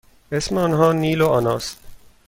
اسم 0.31 0.57
آنها 0.57 0.91
نیل 0.93 1.21
و 1.21 1.27
آنا 1.27 1.55
است. 1.55 1.77